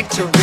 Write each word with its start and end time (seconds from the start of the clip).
like 0.00 0.08
to 0.08 0.39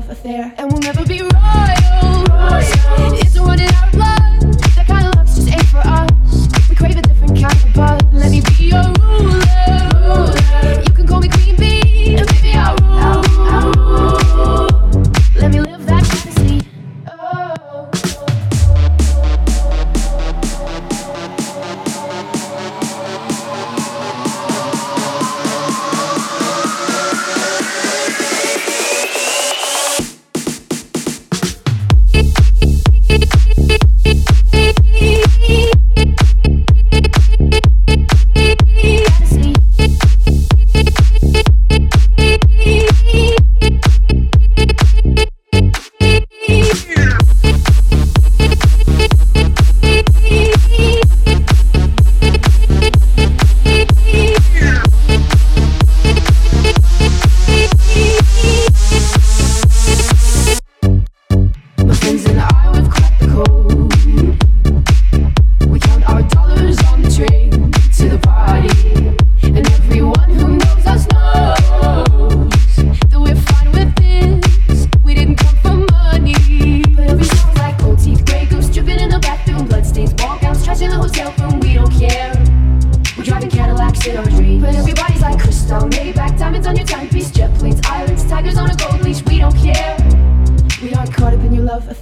love 0.00 0.10
affair, 0.10 0.54
and 0.56 0.72
we'll 0.72 0.80
never 0.80 1.04
be 1.04 1.20
royal. 1.20 1.79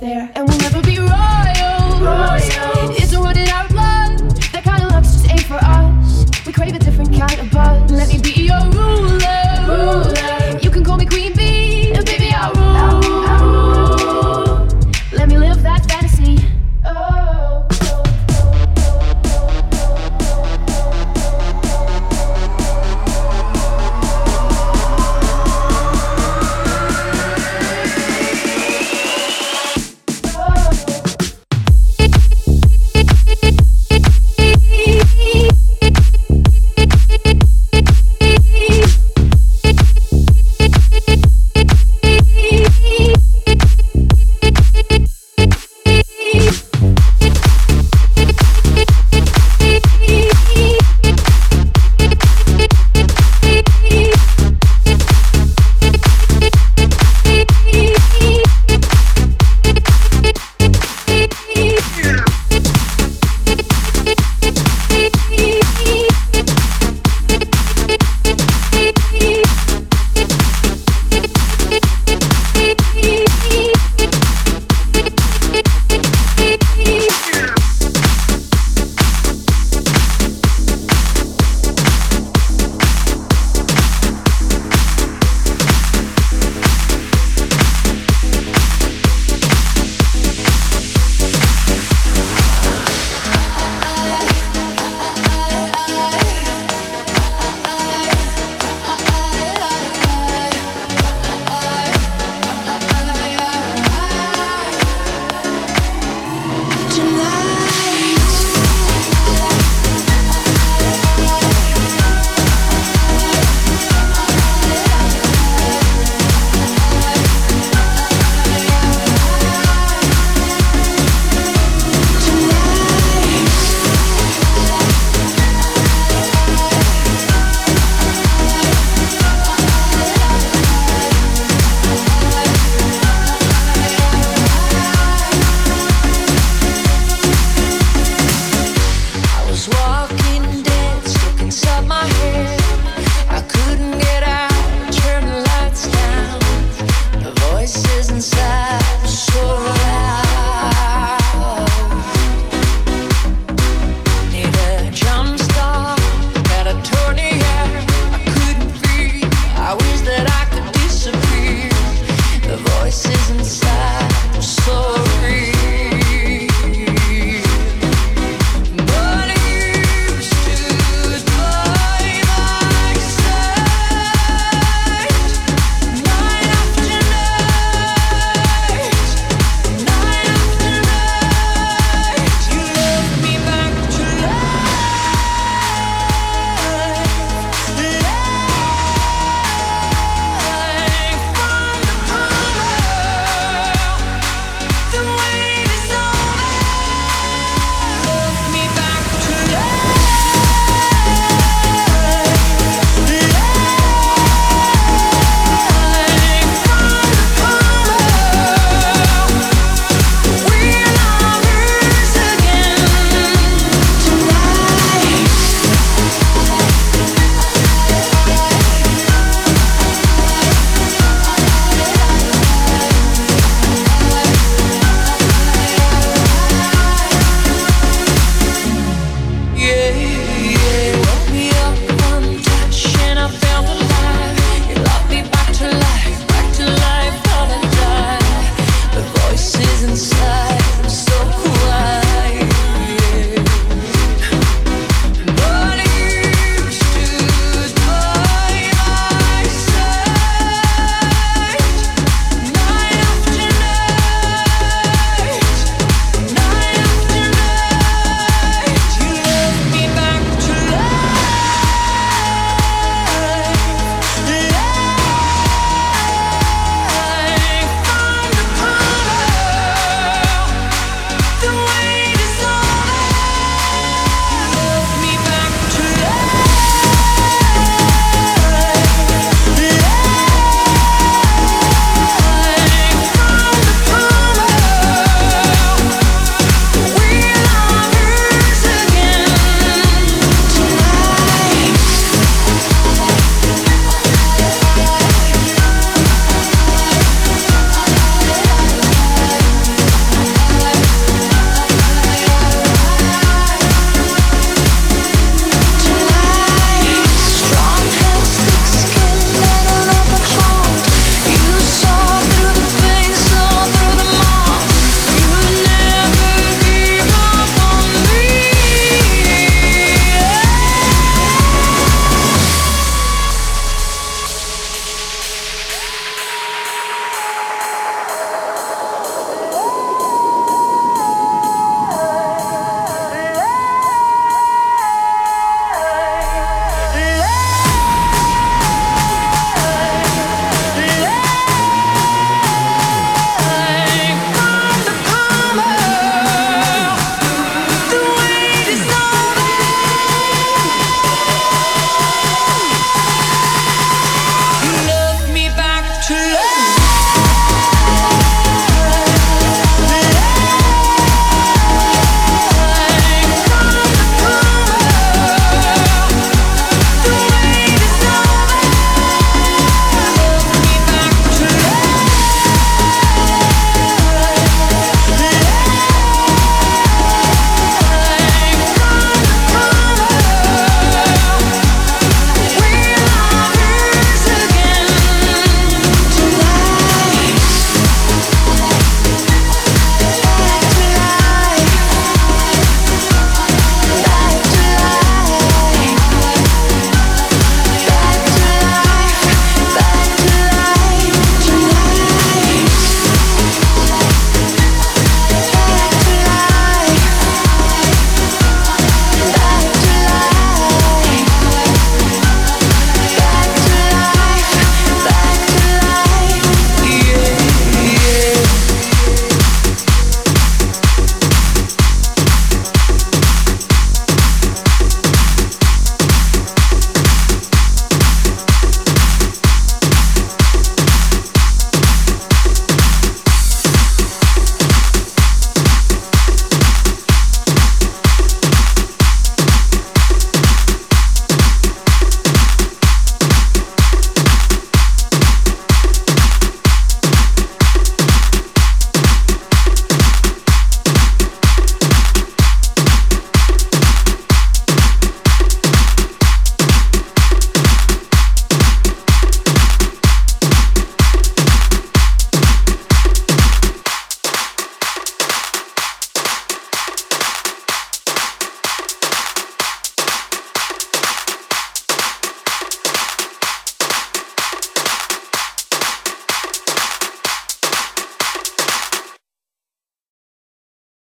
there, 0.08 0.30
and 0.34 0.48
we'll 0.48 0.58
never 0.58 0.80
be 0.82 0.98
royal. 0.98 1.80
royals. 2.00 2.96
It's 3.00 3.12
a 3.12 3.20
running 3.20 3.48
out 3.48 3.70
love. 3.70 4.16
That 4.52 4.62
kind 4.64 4.82
of 4.82 4.90
love's 4.92 5.12
just 5.12 5.30
ain't 5.30 5.42
for 5.42 5.58
us. 5.60 6.24
We 6.46 6.52
crave 6.52 6.74
a 6.74 6.78
different 6.78 7.10
kind 7.12 7.38
of 7.40 7.50
buzz. 7.50 7.90
Let 7.90 8.08
me 8.08 8.18
be 8.18 8.34
your 8.50 8.62
ruler. 8.76 9.42
ruler. 9.68 10.58
You 10.62 10.70
can 10.70 10.84
call 10.84 10.96
me 10.96 11.06
queen. 11.06 11.37